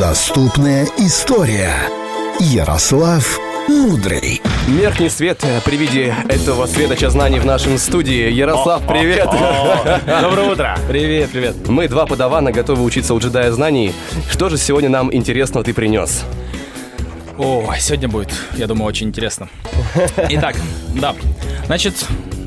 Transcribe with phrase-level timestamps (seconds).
[0.00, 1.72] Доступная история.
[2.38, 3.38] Ярослав
[3.68, 4.40] Мудрый.
[4.66, 8.30] Верхний свет э, при виде этого светоча знаний в нашем студии.
[8.30, 9.26] Ярослав, привет!
[9.26, 10.78] Доброе утро.
[10.88, 11.68] Привет, привет.
[11.68, 13.92] Мы два подавана, готовы учиться у джедая знаний.
[14.30, 16.22] Что же сегодня нам интересного ты принес?
[17.38, 19.48] О, сегодня будет, я думаю, очень интересно.
[20.28, 20.56] Итак,
[20.94, 21.14] да.
[21.66, 21.94] Значит,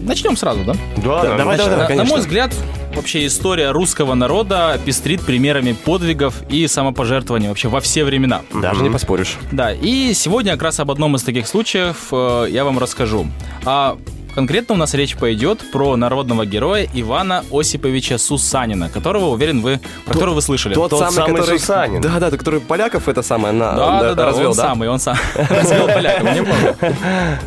[0.03, 0.73] начнем сразу, да?
[0.97, 2.09] Да, давай, давай, На- давай, На конечно.
[2.09, 2.51] мой взгляд,
[2.95, 8.41] вообще история русского народа пестрит примерами подвигов и самопожертвований вообще во все времена.
[8.53, 9.37] Даже не поспоришь.
[9.51, 13.27] Да, и сегодня как раз об одном из таких случаев э, я вам расскажу.
[13.65, 13.97] А
[14.35, 20.13] конкретно у нас речь пойдет про народного героя Ивана Осиповича Сусанина, которого, уверен, вы, про
[20.13, 20.73] которого вы слышали.
[20.73, 21.59] Тот, Тот самый, самый который...
[21.59, 22.01] Сусанин.
[22.01, 23.73] Да, да, который поляков это самое на...
[23.73, 24.63] Да, да, да, развел, он да?
[24.63, 26.75] самый, он сам развел поляков, неплохо.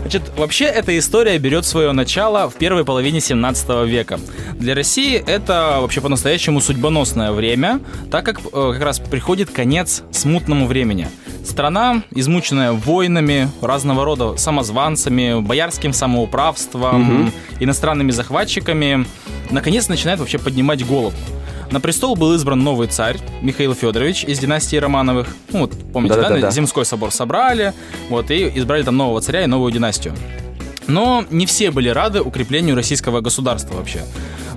[0.02, 4.18] Значит, вообще эта история берет свое начало в первой половине 17 века.
[4.54, 10.66] Для России это вообще по-настоящему судьбоносное время, так как э, как раз приходит конец смутному
[10.66, 11.08] времени.
[11.46, 19.06] Страна, измученная войнами, разного рода самозванцами, боярским самоуправством, иностранными захватчиками,
[19.50, 21.14] наконец начинает вообще поднимать голову.
[21.70, 25.28] На престол был избран новый царь Михаил Федорович из династии Романовых.
[25.52, 26.50] Ну, вот, помните, да, Да-да-да-да.
[26.50, 27.72] Земской собор собрали,
[28.08, 30.14] вот, и избрали там нового царя и новую династию.
[30.86, 34.02] Но не все были рады укреплению российского государства вообще.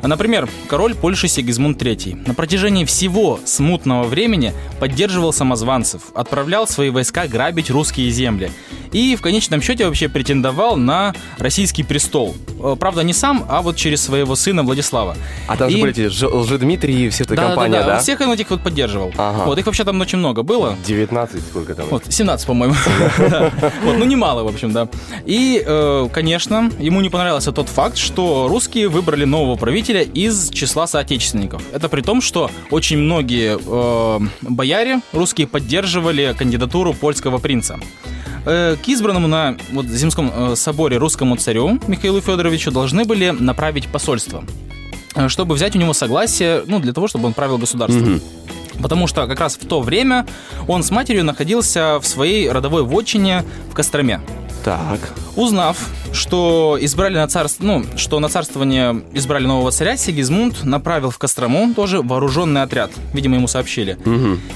[0.01, 6.89] А, Например, король Польши Сигизмунд III на протяжении всего смутного времени поддерживал самозванцев, отправлял свои
[6.89, 8.51] войска грабить русские земли
[8.91, 12.35] и в конечном счете вообще претендовал на российский престол.
[12.61, 15.15] Э, Правда, не сам, а вот через своего сына Владислава.
[15.47, 17.95] А там же И- были эти Лжедмитрий и вся эта компания, да?
[17.95, 19.11] он всех он этих вот поддерживал.
[19.17, 19.45] Ага.
[19.45, 20.75] Вот, их вообще там очень много было.
[20.85, 21.85] 19 сколько там?
[21.89, 22.75] Вот, 17, по-моему.
[23.17, 23.51] Да.
[23.83, 24.87] Вот, ну немало, в общем, да.
[25.25, 30.87] И, э, конечно, ему не понравился тот факт, что русские выбрали нового правителя из числа
[30.87, 31.61] соотечественников.
[31.73, 37.79] Это при том, что очень многие э, бояре русские поддерживали кандидатуру польского принца.
[38.45, 43.87] Э, К избранному на вот, Земском э, соборе русскому царю Михаилу Федоровичу должны были направить
[43.87, 44.43] посольство,
[45.15, 48.21] э, чтобы взять у него согласие, ну, для того, чтобы он правил государством.
[48.81, 50.25] Потому что как раз в то время
[50.67, 54.21] он с матерью находился в своей родовой вотчине в Костроме.
[54.63, 54.99] Так.
[55.35, 55.77] Узнав,
[56.11, 61.73] что избрали на царство, ну, что на царствование избрали нового царя, Сигизмунд направил в Кострому
[61.73, 62.91] тоже вооруженный отряд.
[63.13, 63.97] Видимо, ему сообщили.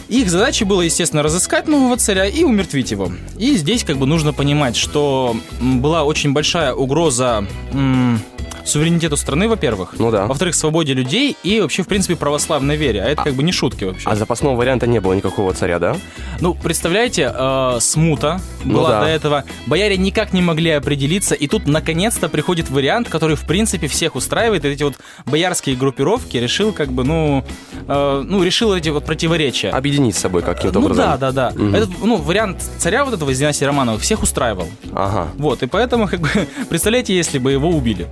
[0.09, 3.11] Их задачей было, естественно, разыскать нового царя и умертвить его.
[3.37, 8.19] И здесь как бы нужно понимать, что была очень большая угроза м,
[8.65, 9.95] суверенитету страны, во-первых.
[9.97, 10.25] Ну да.
[10.25, 13.01] Во-вторых, свободе людей и вообще, в принципе, православной вере.
[13.01, 14.09] А это как бы не шутки вообще.
[14.09, 15.97] А запасного варианта не было никакого царя, да?
[16.39, 19.01] Ну, представляете, э, смута Ну была да.
[19.01, 19.43] до этого.
[19.67, 24.65] Бояре никак не могли определиться, и тут наконец-то приходит вариант, который в принципе всех устраивает.
[24.65, 24.95] И эти вот
[25.25, 27.43] боярские группировки решил как бы, ну,
[27.87, 29.69] э, ну решил эти вот противоречия.
[29.69, 31.05] Объединить с собой каким-то ну образом.
[31.05, 31.51] да, да, да.
[31.55, 31.75] Мгм.
[31.75, 34.67] Этот, ну, вариант царя вот этого из династии Романовых всех устраивал.
[34.93, 35.27] Ага.
[35.37, 36.29] Вот, и поэтому, как бы,
[36.69, 38.07] представляете, если бы его убили.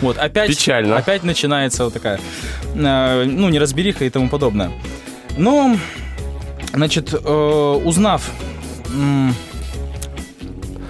[0.00, 0.96] Вот, опять, Печально.
[0.96, 2.20] опять начинается вот такая,
[2.74, 4.70] э, ну, неразбериха и тому подобное.
[5.36, 5.76] Но,
[6.72, 8.30] значит, э, узнав,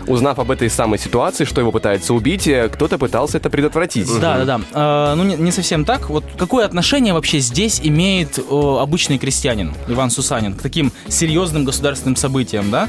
[0.08, 4.06] Узнав об этой самой ситуации, что его пытаются убить, э, кто-то пытался это предотвратить.
[4.20, 6.08] да, да, да, э, ну, не, не совсем так.
[6.08, 8.42] Вот какое отношение вообще здесь имеет э,
[8.80, 12.88] обычный крестьянин Иван Сусанин к таким серьезным государственным событиям, да?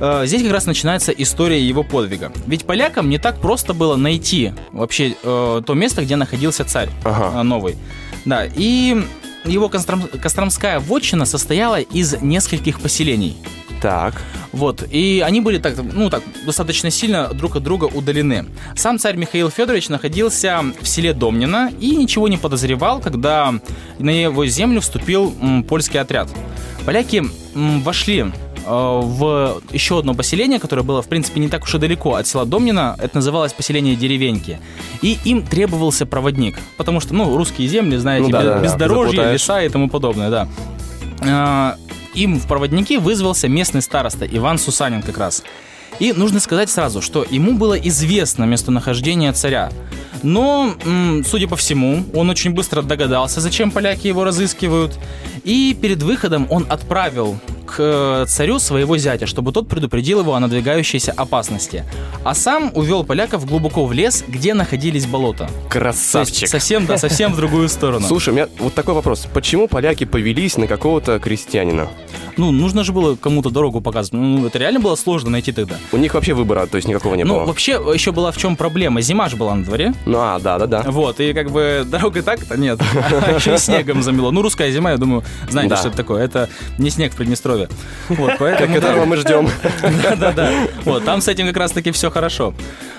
[0.00, 2.32] Э, здесь как раз начинается история его подвига.
[2.46, 7.42] Ведь полякам не так просто было найти вообще э, то место, где находился царь Ага.
[7.42, 7.76] новый.
[8.24, 8.96] Да, и
[9.44, 13.36] его Костром- Костромская вотчина состояла из нескольких поселений.
[13.80, 14.14] Так.
[14.52, 18.46] Вот, и они были так, ну так, достаточно сильно друг от друга удалены.
[18.76, 23.54] Сам царь Михаил Федорович находился в селе Домнино и ничего не подозревал, когда
[23.98, 25.32] на его землю вступил
[25.68, 26.28] польский отряд.
[26.84, 27.22] Поляки
[27.54, 28.30] вошли э,
[28.66, 32.44] в еще одно поселение, которое было, в принципе, не так уж и далеко от села
[32.44, 32.96] Домнино.
[33.00, 34.58] Это называлось поселение Деревеньки.
[35.00, 38.60] И им требовался проводник, потому что, ну, русские земли, знаете, Ну да, без- да, да,
[38.62, 39.40] бездорожье, заплутаешь.
[39.40, 40.48] леса и тому подобное, да.
[42.14, 45.42] Им в проводники вызвался местный староста Иван Сусанин как раз.
[45.98, 49.70] И нужно сказать сразу, что ему было известно местонахождение царя.
[50.22, 50.74] Но,
[51.26, 54.98] судя по всему, он очень быстро догадался, зачем поляки его разыскивают.
[55.44, 57.38] И перед выходом он отправил
[57.70, 61.84] к э, царю своего зятя, чтобы тот предупредил его о надвигающейся опасности.
[62.24, 65.48] А сам увел поляков глубоко в лес, где находились болота.
[65.68, 66.48] Красавчик.
[66.48, 68.06] совсем, да, совсем в другую сторону.
[68.06, 69.26] Слушай, у меня вот такой вопрос.
[69.32, 71.88] Почему поляки повелись на какого-то крестьянина?
[72.36, 74.12] ну, нужно же было кому-то дорогу показывать.
[74.14, 75.76] Ну, это реально было сложно найти тогда.
[75.92, 77.44] У них вообще выбора, то есть никакого не Ну, было.
[77.44, 79.02] вообще, еще была в чем проблема.
[79.02, 79.92] Зима же была на дворе.
[80.06, 80.82] Ну, а, да, да, да.
[80.90, 82.80] Вот, и как бы дорога так-то нет.
[83.10, 84.30] А еще снегом замело.
[84.30, 86.24] Ну, русская зима, я думаю, знаете, что это такое.
[86.24, 87.59] Это не снег в Приднестровье.
[88.08, 88.74] Вот, поэтому...
[88.74, 89.48] Которого мы ждем.
[90.02, 90.50] Да-да-да.
[90.84, 92.54] Вот, там с этим как раз-таки все хорошо.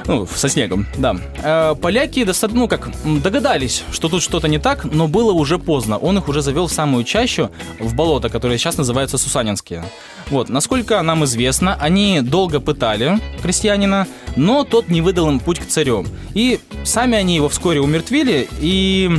[0.08, 1.16] Ну, со снегом, да.
[1.44, 5.98] Э, Поляки достаточно, ну, как, догадались, что тут что-то не так, но было уже поздно.
[5.98, 9.84] Он их уже завел в самую чащу, в болото, которое сейчас называется Сусанинские.
[10.30, 15.68] Вот, насколько нам известно, они долго пытали крестьянина, но тот не выдал им путь к
[15.68, 16.06] царю.
[16.34, 19.12] И сами они его вскоре умертвили, и...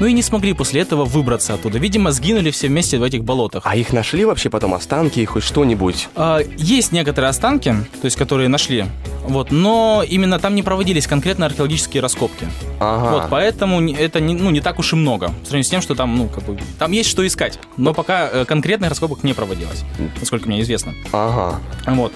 [0.00, 1.78] Ну и не смогли после этого выбраться оттуда.
[1.78, 3.62] Видимо, сгинули все вместе в этих болотах.
[3.66, 6.08] А их нашли вообще потом останки, хоть что-нибудь?
[6.14, 8.86] А, Есть некоторые останки, то есть которые нашли,
[9.24, 12.46] вот, но именно там не проводились конкретно археологические раскопки.
[12.80, 13.10] Ага.
[13.10, 15.32] Вот, поэтому это не, ну, не так уж и много.
[15.42, 17.58] В сравнении с тем, что там, ну, как бы, там есть что искать.
[17.76, 19.84] Но пока э, конкретных раскопок не проводилось,
[20.20, 20.94] насколько мне известно.
[21.12, 21.60] Ага.
[21.86, 22.12] Вот.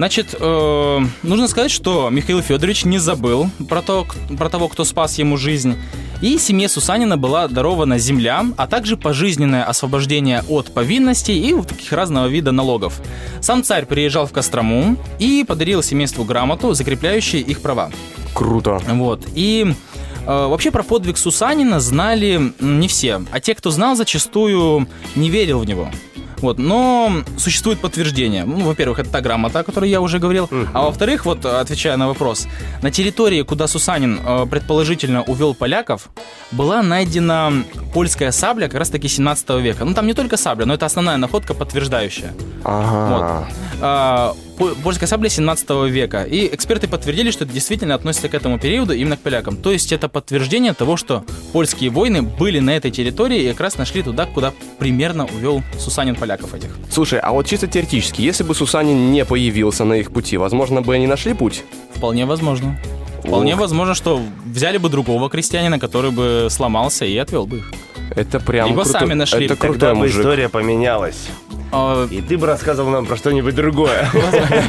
[0.00, 4.06] Значит, э, нужно сказать, что Михаил Федорович не забыл про, то,
[4.38, 5.76] про того, кто спас ему жизнь.
[6.22, 11.92] И семье Сусанина была дарована земля, а также пожизненное освобождение от повинностей и вот таких
[11.92, 12.98] разного вида налогов.
[13.42, 17.92] Сам царь приезжал в Кострому и подарил семейству грамоту, закрепляющую их права.
[18.32, 18.80] Круто.
[18.88, 19.26] Вот.
[19.34, 25.28] И э, вообще про подвиг Сусанина знали не все, а те, кто знал, зачастую не
[25.28, 25.90] верил в него.
[26.40, 28.44] Вот, но существует подтверждение.
[28.44, 30.48] Ну, во-первых, это та грамота, о которой я уже говорил.
[30.72, 32.46] А во-вторых, вот отвечая на вопрос,
[32.82, 36.08] на территории, куда Сусанин э, предположительно увел поляков,
[36.52, 37.52] была найдена
[37.92, 39.84] польская сабля как раз-таки 17 века.
[39.84, 42.32] Ну, там не только сабля, но это основная находка, подтверждающая.
[42.64, 43.48] Ага.
[43.80, 44.34] А,
[44.82, 46.22] Польская сабля 17 века.
[46.24, 49.56] И эксперты подтвердили, что это действительно относится к этому периоду, именно к полякам.
[49.56, 53.78] То есть это подтверждение того, что польские войны были на этой территории и как раз
[53.78, 56.68] нашли туда, куда примерно увел Сусанин поляков этих.
[56.90, 60.94] Слушай, а вот чисто теоретически, если бы Сусанин не появился на их пути, возможно бы
[60.94, 61.62] они нашли путь?
[61.94, 62.78] Вполне возможно.
[63.24, 63.60] Вполне Ух.
[63.60, 67.72] возможно, что взяли бы другого крестьянина, который бы сломался и отвел бы их.
[68.16, 69.44] Это прям Либо круто- сами нашли.
[69.46, 70.18] Это крутой Тогда бы мужик.
[70.20, 71.28] история поменялась.
[71.72, 74.08] А, И ты бы рассказывал нам про что-нибудь другое.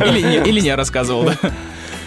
[0.06, 1.52] Или не, или не рассказывал, да.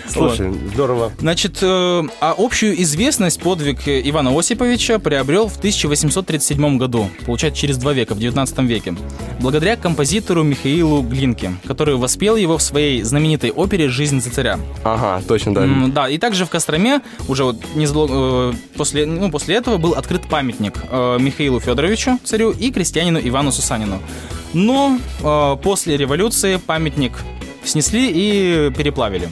[0.06, 1.12] Слушай, здорово.
[1.18, 7.94] Значит, э, а общую известность подвиг Ивана Осиповича приобрел в 1837 году, получается, через два
[7.94, 8.94] века, в 19 веке,
[9.40, 14.58] благодаря композитору Михаилу Глинке, который воспел его в своей знаменитой опере «Жизнь за царя».
[14.84, 15.64] Ага, точно, да.
[15.64, 20.28] М, Да, и также в Костроме уже вот э, после, ну, после этого был открыт
[20.28, 24.00] памятник э, Михаилу Федоровичу, царю, и крестьянину Ивану Сусанину.
[24.54, 27.12] Но э, после революции памятник
[27.64, 29.28] снесли и переплавили.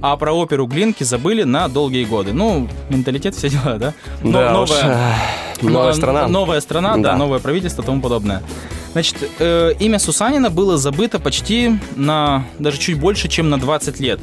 [0.00, 2.32] А про оперу Глинки забыли на долгие годы.
[2.32, 3.94] Ну, менталитет, все дела, да?
[4.22, 4.96] Но- Да уж, эх,
[5.62, 6.26] новая но- страна.
[6.28, 7.16] Новая страна, да, Да.
[7.16, 8.42] новое правительство и тому подобное.
[8.92, 14.20] Значит, э, имя Сусанина было забыто почти на даже чуть больше, чем на 20 лет.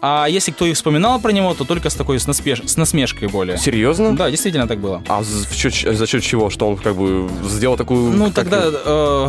[0.00, 3.28] А если кто и вспоминал про него, то только с такой с, наспеш- с насмешкой
[3.28, 3.58] более.
[3.58, 4.14] Серьезно?
[4.16, 5.02] Да, действительно так было.
[5.08, 6.50] А за счет- за счет чего?
[6.50, 8.12] Что он как бы сделал такую...
[8.12, 9.28] Ну, как- тогда э,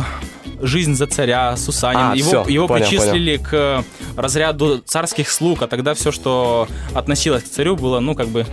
[0.60, 2.00] жизнь за царя Сусанин.
[2.12, 3.84] А, его всё, его понял, причислили к
[4.16, 8.46] разряду царских слуг, а тогда все, что относилось к царю, было, ну, как бы,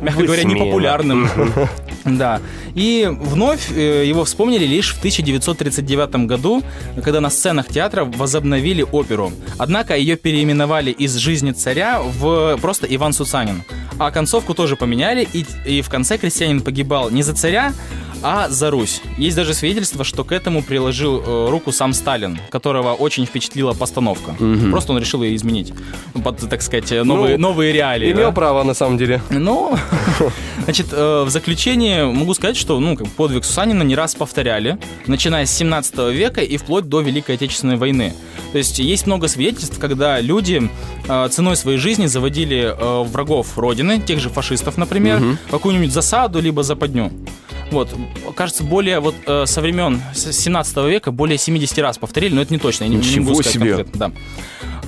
[0.00, 0.64] мягко говоря, Высмеяно.
[0.64, 1.30] непопулярным.
[2.06, 2.40] Да.
[2.74, 6.62] И вновь э, его вспомнили лишь в 1939 году,
[7.04, 9.32] когда на сценах театра возобновили оперу.
[9.58, 13.64] Однако ее переименовали из «Жизни царя» в просто «Иван Сусанин».
[14.00, 17.74] А концовку тоже поменяли, и, и в конце крестьянин погибал не за царя,
[18.22, 19.02] а за Русь.
[19.18, 24.34] Есть даже свидетельство, что к этому приложил э, руку сам Сталин, которого очень впечатлила постановка.
[24.70, 25.74] Просто он решил ее изменить.
[26.24, 28.10] Под, так сказать, э, новые, Ну, новые реалии.
[28.10, 28.32] Имел да.
[28.32, 29.20] право, на самом деле.
[29.28, 29.76] Ну,
[30.64, 34.78] значит, э, в заключение могу сказать, что ну, как подвиг Сусанина не раз повторяли,
[35.08, 38.14] начиная с 17 века и вплоть до Великой Отечественной войны.
[38.52, 40.68] То есть есть много свидетельств, когда люди
[41.08, 46.40] э, ценой своей жизни заводили э, врагов Родины, тех же фашистов, например, в какую-нибудь засаду
[46.40, 47.12] либо западню.
[47.70, 47.94] Вот,
[48.34, 52.52] кажется, более вот э, со времен с 17 века более 70 раз повторили, но это
[52.52, 53.76] не точно, я не, не Ничего могу сказать себе.
[53.76, 54.12] конкретно, да.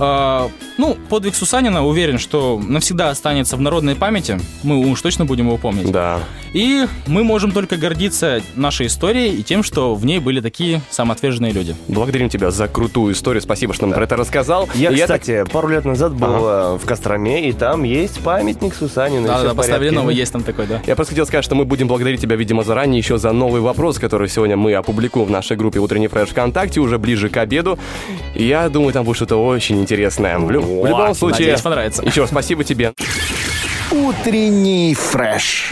[0.04, 4.40] А, ну, подвиг Сусанина, уверен, что навсегда останется в народной памяти.
[4.64, 5.92] Мы уж точно будем его помнить.
[5.92, 6.18] Да.
[6.52, 11.52] И мы можем только гордиться нашей историей и тем, что в ней были такие самоотверженные
[11.52, 11.76] люди.
[11.86, 13.40] Благодарим тебя за крутую историю.
[13.42, 14.68] Спасибо, что нам про это рассказал.
[14.74, 18.74] Я, И так- кстати, пару лет назад был э, в Костроме, и там есть памятник
[18.74, 19.28] Сусанину.
[19.28, 19.96] Да, да, поставили порядке.
[20.00, 20.82] новый, есть там такой, да.
[20.84, 24.00] Я просто хотел сказать, что мы будем благодарить тебя, видимо, заранее еще за новый вопрос,
[24.00, 27.78] который сегодня мы опубликуем в нашей группе «Утренний фреш ВКонтакте» уже ближе к обеду.
[28.34, 29.91] И я думаю, там будет что-то очень интересное.
[30.46, 32.02] В, лю- в любом случае, Надеюсь, понравится.
[32.02, 32.92] еще спасибо тебе.
[33.90, 35.70] Утренний фреш.